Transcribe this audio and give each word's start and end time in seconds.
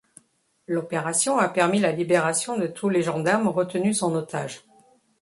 L'opération 0.65 1.37
a 1.37 1.47
permis 1.47 1.77
la 1.79 1.91
libération 1.91 2.57
de 2.57 2.65
tous 2.65 2.89
les 2.89 3.03
gendarmes 3.03 3.49
retenus 3.49 4.01
en 4.01 4.15
otages. 4.15 4.63